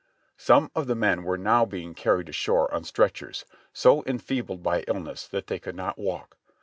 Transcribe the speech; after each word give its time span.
Some 0.39 0.71
of 0.73 0.87
the 0.87 0.95
men 0.95 1.21
were 1.21 1.37
now 1.37 1.63
being 1.63 1.93
carried 1.93 2.27
ashore 2.27 2.73
on 2.73 2.85
stretchers, 2.85 3.45
so 3.71 4.01
enfeebled 4.07 4.63
by 4.63 4.83
illness 4.87 5.27
that 5.27 5.45
they 5.45 5.59
could 5.59 5.75
not 5.75 5.99
walk. 5.99 6.39